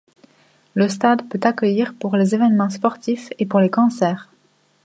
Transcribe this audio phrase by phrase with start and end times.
[0.73, 4.29] Le stade peut accueillir pour les événements sportifs et pour les concerts.